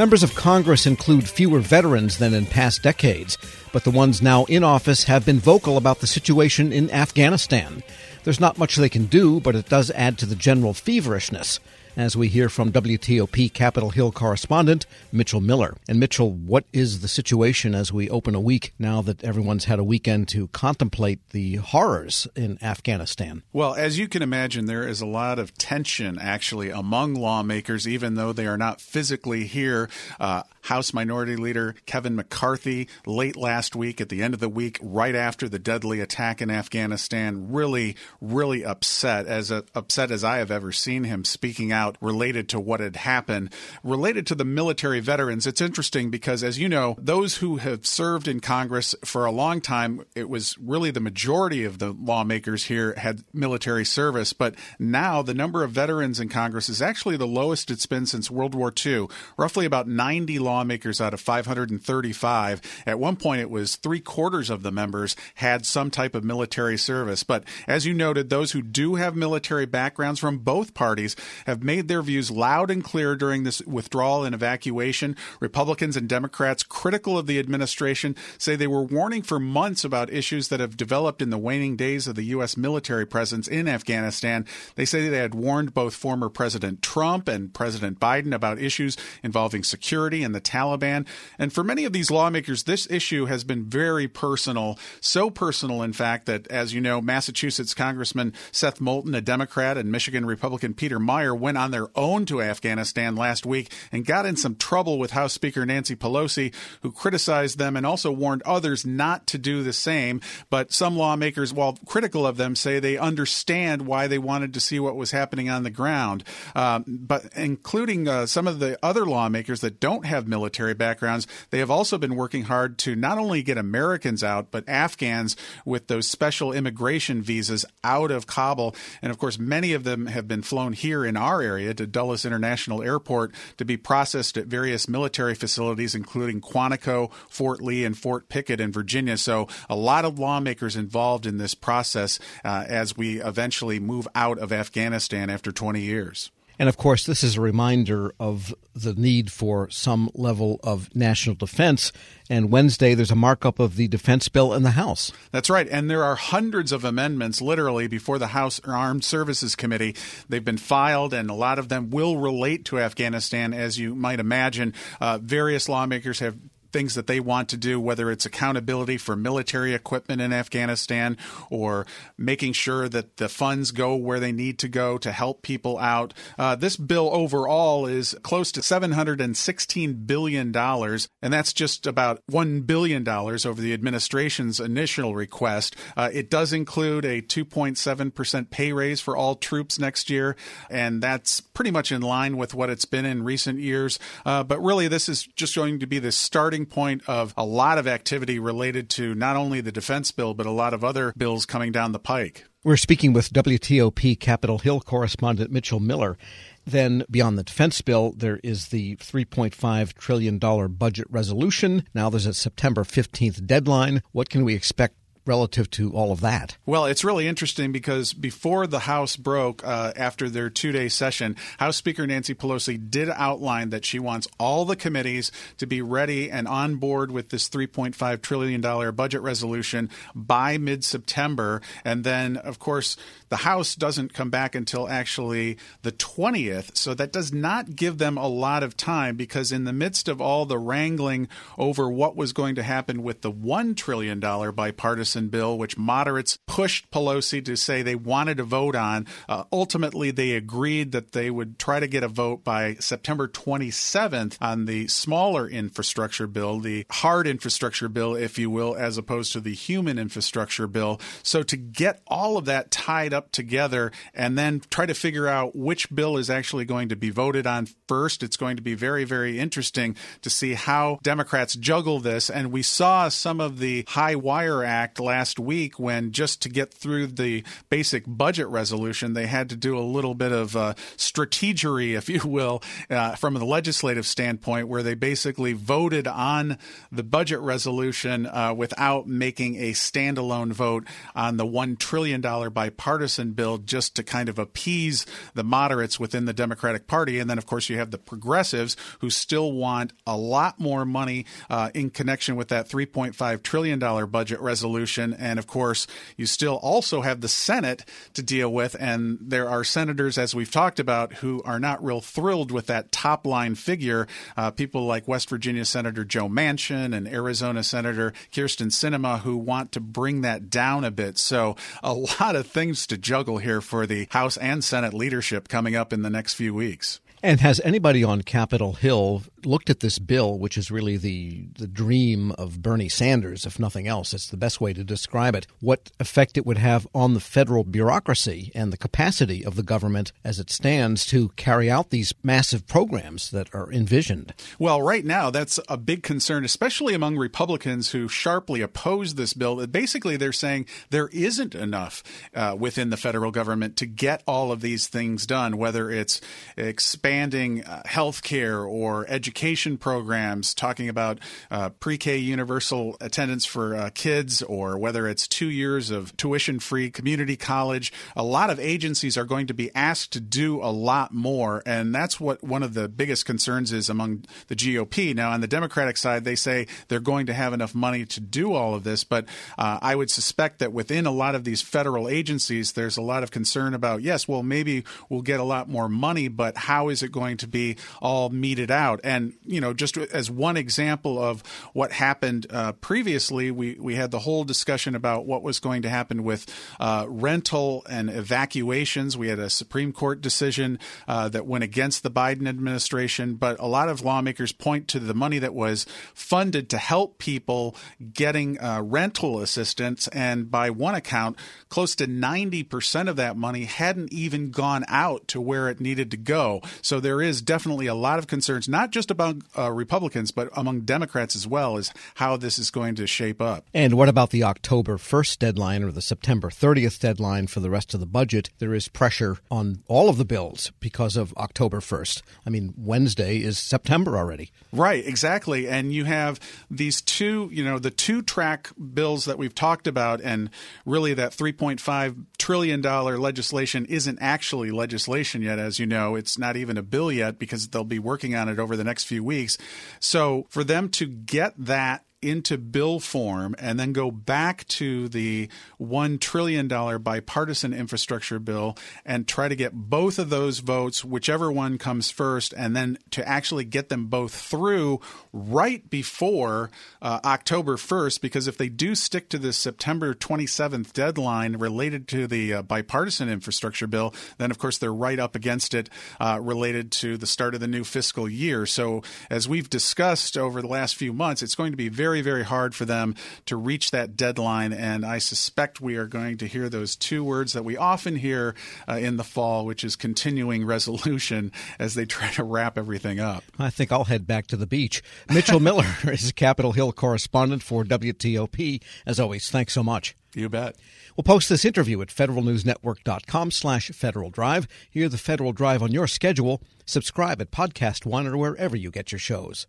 [0.00, 3.36] Members of Congress include fewer veterans than in past decades,
[3.70, 7.82] but the ones now in office have been vocal about the situation in Afghanistan.
[8.24, 11.60] There's not much they can do, but it does add to the general feverishness
[11.96, 15.76] as we hear from WTOP Capitol Hill correspondent Mitchell Miller.
[15.88, 19.78] And Mitchell, what is the situation as we open a week now that everyone's had
[19.78, 23.42] a weekend to contemplate the horrors in Afghanistan?
[23.52, 28.14] Well, as you can imagine, there is a lot of tension actually among lawmakers, even
[28.14, 29.88] though they are not physically here.
[30.18, 34.78] Uh, House Minority Leader Kevin McCarthy, late last week, at the end of the week,
[34.82, 40.38] right after the deadly attack in Afghanistan, really, really upset, as uh, upset as I
[40.38, 43.52] have ever seen him speaking out out related to what had happened.
[43.82, 48.28] Related to the military veterans, it's interesting because, as you know, those who have served
[48.28, 52.94] in Congress for a long time, it was really the majority of the lawmakers here
[52.96, 54.32] had military service.
[54.32, 58.30] But now the number of veterans in Congress is actually the lowest it's been since
[58.30, 59.06] World War II.
[59.38, 62.60] Roughly about 90 lawmakers out of 535.
[62.86, 66.76] At one point, it was three quarters of the members had some type of military
[66.76, 67.22] service.
[67.22, 71.86] But as you noted, those who do have military backgrounds from both parties have made
[71.86, 75.14] their views loud and clear during this withdrawal and evacuation.
[75.38, 80.48] Republicans and Democrats critical of the administration say they were warning for months about issues
[80.48, 82.56] that have developed in the waning days of the U.S.
[82.56, 84.44] military presence in Afghanistan.
[84.74, 89.62] They say they had warned both former President Trump and President Biden about issues involving
[89.62, 91.06] security and the Taliban.
[91.38, 94.76] And for many of these lawmakers, this issue has been very personal.
[95.00, 99.92] So personal, in fact, that, as you know, Massachusetts Congressman Seth Moulton, a Democrat, and
[99.92, 104.34] Michigan Republican Peter Meijer went on their own to Afghanistan last week and got in
[104.34, 109.26] some trouble with House Speaker Nancy Pelosi, who criticized them and also warned others not
[109.26, 110.22] to do the same.
[110.48, 114.80] But some lawmakers, while critical of them, say they understand why they wanted to see
[114.80, 116.24] what was happening on the ground.
[116.54, 121.58] Um, but including uh, some of the other lawmakers that don't have military backgrounds, they
[121.58, 125.36] have also been working hard to not only get Americans out, but Afghans
[125.66, 128.74] with those special immigration visas out of Kabul.
[129.02, 131.86] And of course, many of them have been flown here in our area area to
[131.86, 137.98] Dulles International Airport to be processed at various military facilities, including Quantico, Fort Lee, and
[137.98, 139.16] Fort Pickett in Virginia.
[139.16, 144.38] So, a lot of lawmakers involved in this process uh, as we eventually move out
[144.38, 146.30] of Afghanistan after 20 years.
[146.60, 151.34] And of course, this is a reminder of the need for some level of national
[151.36, 151.90] defense.
[152.28, 155.10] And Wednesday, there's a markup of the defense bill in the House.
[155.32, 155.66] That's right.
[155.70, 159.96] And there are hundreds of amendments literally before the House Armed Services Committee.
[160.28, 164.20] They've been filed, and a lot of them will relate to Afghanistan, as you might
[164.20, 164.74] imagine.
[165.00, 166.36] Uh, various lawmakers have
[166.72, 171.16] things that they want to do, whether it's accountability for military equipment in Afghanistan
[171.50, 171.86] or
[172.16, 176.14] making sure that the funds go where they need to go to help people out.
[176.38, 183.06] Uh, this bill overall is close to $716 billion, and that's just about $1 billion
[183.08, 185.76] over the administration's initial request.
[185.96, 190.36] Uh, it does include a 2.7% pay raise for all troops next year,
[190.68, 193.98] and that's pretty much in line with what it's been in recent years.
[194.24, 197.44] Uh, but really, this is just going to be the starting starting point of a
[197.44, 201.12] lot of activity related to not only the defense bill, but a lot of other
[201.16, 202.44] bills coming down the pike.
[202.62, 206.18] We're speaking with WTOP Capitol Hill correspondent Mitchell Miller.
[206.66, 211.84] Then, beyond the defense bill, there is the $3.5 trillion budget resolution.
[211.94, 214.02] Now there's a September 15th deadline.
[214.12, 214.96] What can we expect
[215.30, 216.56] relative to all of that?
[216.66, 221.36] Well, it's really interesting because before the House broke uh, after their two day session,
[221.58, 226.28] House Speaker Nancy Pelosi did outline that she wants all the committees to be ready
[226.28, 228.60] and on board with this $3.5 trillion
[228.92, 231.62] budget resolution by mid September.
[231.84, 232.96] And then, of course,
[233.28, 236.76] the House doesn't come back until actually the 20th.
[236.76, 240.20] So that does not give them a lot of time because, in the midst of
[240.20, 245.58] all the wrangling over what was going to happen with the $1 trillion bipartisan bill,
[245.58, 250.92] which moderates pushed Pelosi to say they wanted to vote on, uh, ultimately they agreed
[250.92, 256.26] that they would try to get a vote by September 27th on the smaller infrastructure
[256.26, 261.00] bill, the hard infrastructure bill, if you will, as opposed to the human infrastructure bill.
[261.22, 265.54] So to get all of that tied up together and then try to figure out
[265.56, 268.22] which bill is actually going to be voted on first.
[268.22, 272.30] It's going to be very, very interesting to see how Democrats juggle this.
[272.30, 276.72] And we saw some of the High Wire Act last week when just to get
[276.72, 281.98] through the basic budget resolution, they had to do a little bit of uh, strategery,
[281.98, 286.58] if you will, uh, from the legislative standpoint, where they basically voted on
[286.92, 290.86] the budget resolution uh, without making a standalone vote
[291.16, 296.32] on the $1 trillion bipartisan bill just to kind of appease the moderates within the
[296.32, 297.18] Democratic Party.
[297.18, 301.26] And then, of course, you have the progressives who still want a lot more money
[301.48, 304.89] uh, in connection with that $3.5 trillion budget resolution.
[304.98, 307.84] And of course, you still also have the Senate
[308.14, 308.76] to deal with.
[308.78, 312.92] And there are senators, as we've talked about, who are not real thrilled with that
[312.92, 314.06] top line figure.
[314.36, 319.72] Uh, people like West Virginia Senator Joe Manchin and Arizona Senator Kyrsten Sinema, who want
[319.72, 321.18] to bring that down a bit.
[321.18, 325.76] So, a lot of things to juggle here for the House and Senate leadership coming
[325.76, 327.00] up in the next few weeks.
[327.22, 331.66] And has anybody on Capitol Hill looked at this bill, which is really the the
[331.66, 334.14] dream of Bernie Sanders, if nothing else?
[334.14, 335.46] It's the best way to describe it.
[335.60, 340.12] What effect it would have on the federal bureaucracy and the capacity of the government
[340.24, 344.32] as it stands to carry out these massive programs that are envisioned?
[344.58, 349.66] Well, right now that's a big concern, especially among Republicans who sharply oppose this bill.
[349.66, 352.02] Basically, they're saying there isn't enough
[352.34, 356.22] uh, within the federal government to get all of these things done, whether it's
[356.56, 361.18] expanding expanding uh, health care or education programs, talking about
[361.50, 366.60] uh, pre K universal attendance for uh, kids, or whether it's two years of tuition
[366.60, 367.92] free community college.
[368.14, 371.64] A lot of agencies are going to be asked to do a lot more.
[371.66, 375.12] And that's what one of the biggest concerns is among the GOP.
[375.12, 378.52] Now, on the Democratic side, they say they're going to have enough money to do
[378.52, 379.02] all of this.
[379.02, 379.24] But
[379.58, 383.24] uh, I would suspect that within a lot of these federal agencies, there's a lot
[383.24, 386.99] of concern about, yes, well, maybe we'll get a lot more money, but how is
[387.00, 389.00] is it going to be all meted out?
[389.02, 391.42] And you know, just as one example of
[391.72, 395.88] what happened uh, previously, we we had the whole discussion about what was going to
[395.88, 396.46] happen with
[396.78, 399.16] uh, rental and evacuations.
[399.16, 403.66] We had a Supreme Court decision uh, that went against the Biden administration, but a
[403.66, 407.74] lot of lawmakers point to the money that was funded to help people
[408.12, 411.36] getting uh, rental assistance, and by one account,
[411.68, 416.10] close to ninety percent of that money hadn't even gone out to where it needed
[416.10, 416.60] to go.
[416.90, 420.80] So there is definitely a lot of concerns, not just among uh, Republicans, but among
[420.80, 423.64] Democrats as well, is how this is going to shape up.
[423.72, 427.94] And what about the October 1st deadline or the September 30th deadline for the rest
[427.94, 428.50] of the budget?
[428.58, 432.22] There is pressure on all of the bills because of October 1st.
[432.44, 434.50] I mean, Wednesday is September already.
[434.72, 435.68] Right, exactly.
[435.68, 440.20] And you have these two, you know, the two track bills that we've talked about,
[440.22, 440.50] and
[440.84, 446.16] really that $3.5 trillion legislation isn't actually legislation yet, as you know.
[446.16, 449.04] It's not even a bill yet because they'll be working on it over the next
[449.04, 449.56] few weeks.
[450.00, 455.48] So for them to get that into bill form and then go back to the
[455.80, 461.78] $1 trillion bipartisan infrastructure bill and try to get both of those votes, whichever one
[461.78, 465.00] comes first, and then to actually get them both through
[465.32, 466.70] right before
[467.00, 468.20] uh, October 1st.
[468.20, 473.28] Because if they do stick to the September 27th deadline related to the uh, bipartisan
[473.28, 475.88] infrastructure bill, then of course they're right up against it
[476.20, 478.66] uh, related to the start of the new fiscal year.
[478.66, 482.22] So, as we've discussed over the last few months, it's going to be very very,
[482.22, 483.14] very hard for them
[483.46, 484.72] to reach that deadline.
[484.72, 488.56] And I suspect we are going to hear those two words that we often hear
[488.88, 493.44] uh, in the fall, which is continuing resolution as they try to wrap everything up.
[493.60, 495.04] I think I'll head back to the beach.
[495.32, 498.82] Mitchell Miller is Capitol Hill correspondent for WTOP.
[499.06, 500.16] As always, thanks so much.
[500.34, 500.74] You bet.
[501.16, 504.66] We'll post this interview at federalnewsnetwork.com slash Federal Drive.
[504.90, 506.60] Hear the Federal Drive on your schedule.
[506.86, 509.68] Subscribe at Podcast One or wherever you get your shows.